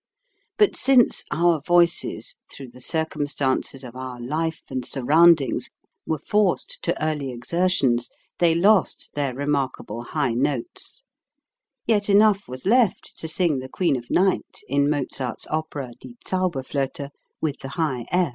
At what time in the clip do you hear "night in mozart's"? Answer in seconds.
14.09-15.45